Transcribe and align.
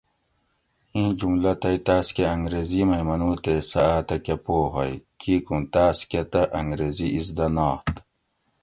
اِیں 0.93 1.11
جُملہ 1.19 1.53
تئ 1.61 1.77
تاۤس 1.85 2.07
کۤہ 2.15 2.25
انگریزی 2.35 2.81
مئ 2.89 3.01
منُو 3.07 3.31
تے 3.43 3.55
سۤہ 3.69 3.81
آۤتہ 3.95 4.17
کۤہ 4.25 4.35
پوہ 4.43 4.65
ہوئ، 4.73 4.93
کیکوں 5.19 5.61
تاۤس 5.73 5.99
کۤہ 6.09 6.23
تہ 6.31 6.41
انگریزی 6.59 7.07
اِزدہ 7.17 7.47
نات۔ 7.55 7.85